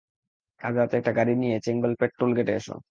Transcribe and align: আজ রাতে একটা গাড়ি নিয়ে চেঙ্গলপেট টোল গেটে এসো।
আজ 0.61 0.73
রাতে 0.77 0.95
একটা 0.97 1.11
গাড়ি 1.17 1.33
নিয়ে 1.41 1.57
চেঙ্গলপেট 1.65 2.11
টোল 2.19 2.31
গেটে 2.37 2.53
এসো। 2.55 2.75